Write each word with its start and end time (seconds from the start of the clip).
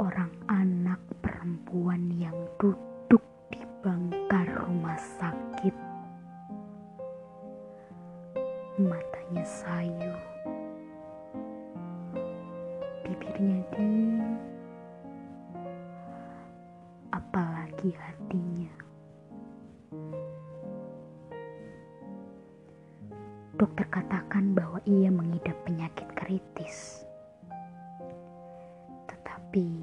seorang 0.00 0.32
anak 0.48 0.96
perempuan 1.20 2.08
yang 2.16 2.32
duduk 2.56 3.20
di 3.52 3.60
bangkar 3.84 4.48
rumah 4.64 4.96
sakit. 4.96 5.76
Matanya 8.80 9.44
sayu, 9.44 10.14
bibirnya 13.04 13.60
dingin, 13.76 14.40
apalagi 17.12 17.92
hatinya. 17.92 18.72
Dokter 23.52 23.84
katakan 23.92 24.56
bahwa 24.56 24.80
ia 24.88 25.12
mengidap 25.12 25.60
penyakit 25.68 26.08
kritis 26.16 27.04
tapi 29.50 29.82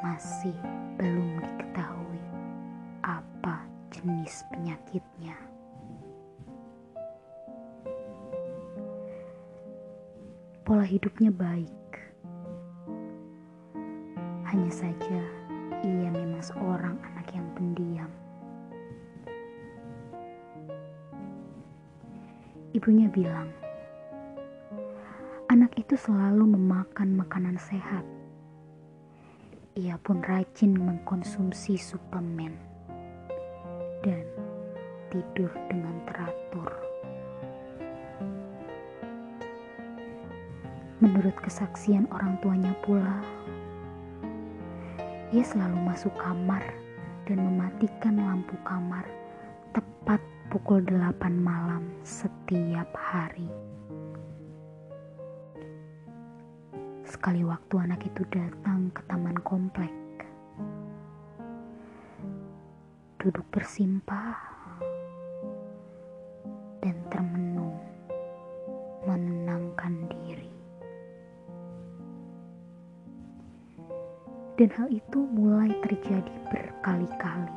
masih 0.00 0.56
belum 0.96 1.36
diketahui 1.36 2.24
apa 3.04 3.60
jenis 3.92 4.40
penyakitnya. 4.48 5.36
Pola 10.64 10.80
hidupnya 10.80 11.28
baik, 11.28 11.84
hanya 14.48 14.72
saja 14.72 15.20
ia 15.84 16.08
memang 16.08 16.40
seorang 16.40 16.96
anak 17.04 17.28
yang 17.36 17.44
pendiam. 17.52 18.08
Ibunya 22.72 23.12
bilang, 23.12 23.52
anak 25.52 25.76
itu 25.76 26.00
selalu 26.00 26.56
memakan 26.56 27.12
makanan 27.12 27.60
sehat 27.60 28.13
ia 29.74 29.98
pun 29.98 30.22
rajin 30.22 30.70
mengkonsumsi 30.70 31.74
suplemen 31.74 32.54
dan 34.06 34.22
tidur 35.10 35.50
dengan 35.66 35.98
teratur. 36.06 36.70
Menurut 41.02 41.34
kesaksian 41.42 42.06
orang 42.14 42.38
tuanya 42.38 42.70
pula, 42.86 43.18
ia 45.34 45.42
selalu 45.42 45.90
masuk 45.90 46.14
kamar 46.22 46.62
dan 47.26 47.42
mematikan 47.42 48.14
lampu 48.14 48.54
kamar 48.62 49.02
tepat 49.74 50.22
pukul 50.54 50.86
8 50.86 51.18
malam 51.34 51.82
setiap 52.06 52.94
hari. 52.94 53.73
Sekali 57.24 57.40
waktu 57.40 57.88
anak 57.88 58.04
itu 58.04 58.20
datang 58.28 58.92
ke 58.92 59.00
taman 59.08 59.40
komplek, 59.48 59.88
duduk 63.16 63.48
bersimpah 63.48 64.36
dan 66.84 66.92
termenung, 67.08 67.80
menenangkan 69.08 70.04
diri. 70.12 70.52
Dan 74.60 74.68
hal 74.76 74.92
itu 74.92 75.24
mulai 75.24 75.72
terjadi 75.80 76.34
berkali-kali. 76.52 77.56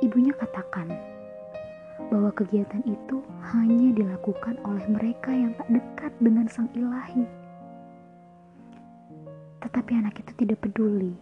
Ibunya 0.00 0.32
katakan, 0.40 0.88
bahwa 2.10 2.34
kegiatan 2.34 2.82
itu 2.90 3.22
hanya 3.54 3.94
dilakukan 3.94 4.58
oleh 4.66 4.82
mereka 4.90 5.30
yang 5.30 5.54
tak 5.54 5.70
dekat 5.70 6.12
dengan 6.18 6.50
Sang 6.50 6.66
Ilahi. 6.74 7.22
Tetapi 9.62 9.90
anak 9.94 10.18
itu 10.18 10.32
tidak 10.42 10.58
peduli. 10.66 11.14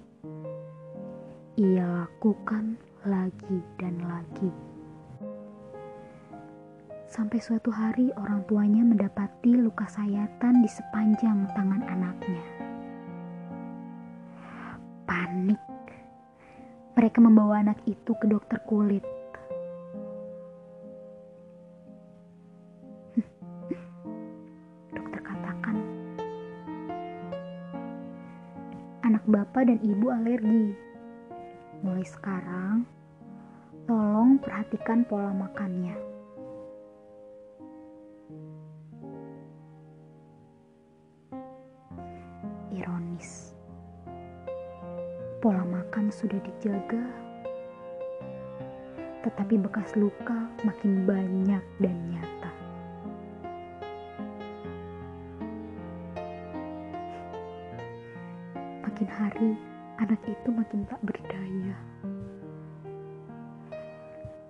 Ia 1.61 1.85
lakukan 1.85 2.81
lagi 3.05 3.61
dan 3.77 4.01
lagi. 4.01 4.49
Sampai 7.09 7.41
suatu 7.41 7.69
hari 7.69 8.09
orang 8.17 8.45
tuanya 8.49 8.85
mendapati 8.85 9.53
luka 9.61 9.85
sayatan 9.93 10.65
di 10.65 10.69
sepanjang 10.73 11.53
tangan 11.53 11.85
anaknya. 11.85 12.45
Panik. 15.05 15.61
Mereka 16.97 17.19
membawa 17.21 17.61
anak 17.61 17.81
itu 17.85 18.13
ke 18.17 18.27
dokter 18.29 18.61
kulit 18.65 19.18
anak 29.09 29.25
bapak 29.25 29.73
dan 29.73 29.81
ibu 29.81 30.13
alergi. 30.13 30.77
Mulai 31.81 32.05
sekarang, 32.05 32.85
tolong 33.89 34.37
perhatikan 34.37 35.01
pola 35.09 35.33
makannya. 35.33 35.97
Ironis, 42.69 43.57
pola 45.41 45.65
makan 45.65 46.13
sudah 46.13 46.37
dijaga, 46.45 47.09
tetapi 49.25 49.57
bekas 49.57 49.89
luka 49.97 50.53
makin 50.69 51.09
banyak 51.09 51.65
dan 51.81 51.97
nyata. 52.13 52.38
Makin 58.99 59.15
hari 59.15 59.51
anak 60.03 60.19
itu 60.27 60.51
makin 60.51 60.83
tak 60.91 60.99
berdaya. 61.07 61.71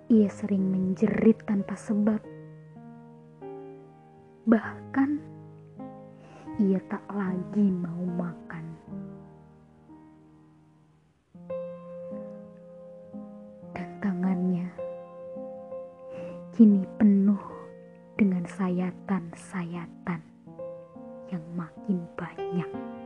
Ia 0.09 0.25
sering 0.25 0.73
menjerit 0.73 1.37
tanpa 1.45 1.77
sebab. 1.77 2.17
Bahkan 4.49 5.09
ia 6.65 6.81
tak 6.89 7.05
lagi 7.13 7.61
mau 7.61 8.01
makan. 8.09 8.65
Dan 13.77 13.89
tangannya 14.01 14.65
kini 16.57 16.89
penuh 16.97 17.45
dengan 18.17 18.49
sayatan-sayatan 18.49 20.21
yang 21.29 21.45
makin 21.53 22.01
banyak. 22.17 22.98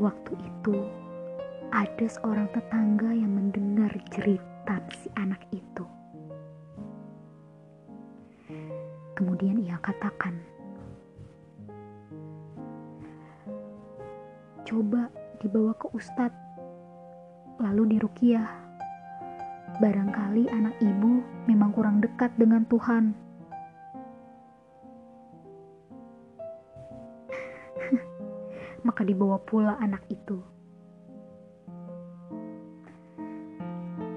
Waktu 0.00 0.32
itu, 0.40 0.76
ada 1.70 2.06
seorang 2.08 2.48
tetangga 2.56 3.12
yang 3.12 3.36
mendengar 3.36 3.92
jeritan 4.08 4.82
si 4.96 5.12
anak 5.14 5.44
itu. 5.52 5.84
Kemudian 9.12 9.60
ia 9.60 9.76
katakan, 9.84 10.40
"Coba 14.64 15.12
dibawa 15.44 15.76
ke 15.76 15.86
ustadz, 15.92 16.40
lalu 17.60 18.00
dirukiah. 18.00 18.48
Barangkali 19.84 20.48
anak 20.48 20.74
ibu 20.80 21.20
memang 21.44 21.76
kurang 21.76 22.00
dekat 22.00 22.32
dengan 22.40 22.64
Tuhan." 22.72 23.29
Maka 28.80 29.04
dibawa 29.04 29.36
pula 29.42 29.76
anak 29.80 30.00
itu. 30.08 30.40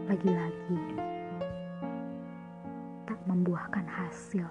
Lagi-lagi 0.07 0.79
tak 3.09 3.19
membuahkan 3.27 3.85
hasil. 3.87 4.47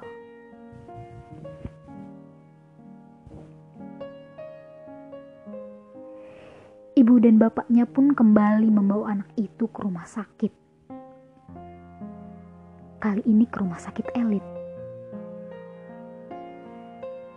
Ibu 6.93 7.25
dan 7.25 7.41
bapaknya 7.41 7.89
pun 7.89 8.13
kembali 8.13 8.69
membawa 8.69 9.17
anak 9.17 9.33
itu 9.41 9.65
ke 9.65 9.81
rumah 9.81 10.05
sakit. 10.05 10.53
Kali 13.03 13.23
ini 13.27 13.49
ke 13.49 13.57
rumah 13.59 13.81
sakit 13.81 14.13
elit. 14.15 14.45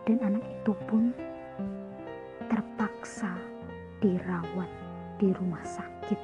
Dan 0.05 0.21
anak 0.21 0.45
itu 0.45 0.77
pun 0.85 1.09
terpaksa 3.05 3.37
dirawat 4.01 4.71
di 5.21 5.29
rumah 5.29 5.61
sakit. 5.61 6.17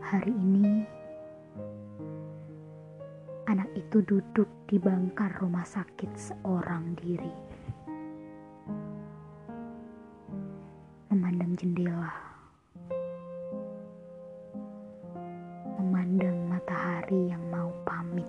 Hari 0.00 0.32
ini, 0.32 0.88
anak 3.44 3.68
itu 3.76 4.00
duduk 4.08 4.48
di 4.64 4.80
bangkar 4.80 5.36
rumah 5.44 5.68
sakit 5.68 6.16
seorang 6.16 6.96
diri, 6.96 7.36
memandang 11.12 11.52
jendela, 11.60 12.35
matahari 16.66 17.30
yang 17.30 17.46
mau 17.46 17.70
pamit. 17.86 18.26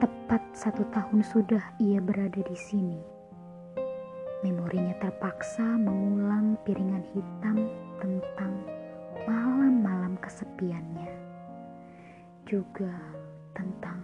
Tepat 0.00 0.40
satu 0.56 0.88
tahun 0.88 1.20
sudah 1.20 1.60
ia 1.76 2.00
berada 2.00 2.40
di 2.40 2.56
sini. 2.56 2.96
Memorinya 4.40 4.96
terpaksa 5.04 5.60
mengulang 5.60 6.56
piringan 6.64 7.04
hitam 7.12 7.68
tentang 8.00 8.56
malam-malam 9.28 10.16
kesepiannya, 10.24 11.12
juga 12.48 12.96
tentang 13.52 14.00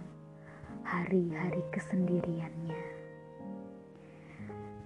hari-hari 0.85 1.65
kesendiriannya. 1.73 3.06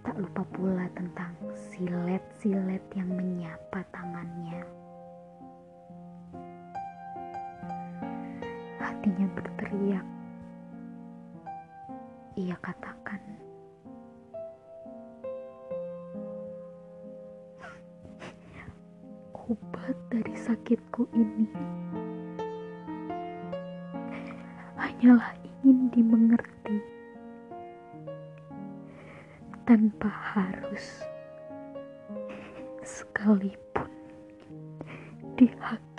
Tak 0.01 0.18
lupa 0.18 0.42
pula 0.50 0.89
tentang 0.98 1.30
silet-silet 1.53 2.81
yang 2.98 3.09
menyapa 3.13 3.86
tangannya. 3.94 4.65
Hatinya 8.81 9.30
berteriak. 9.38 10.01
Ia 12.33 12.57
katakan, 12.65 13.21
obat 19.53 19.98
dari 20.09 20.33
sakitku 20.33 21.06
ini 21.13 21.45
hanyalah 24.81 25.33
ingin 25.42 25.89
dimengerti 25.94 26.77
tanpa 29.72 30.12
harus 30.36 31.00
sekalipun 32.84 33.88
dihakimi 35.40 35.91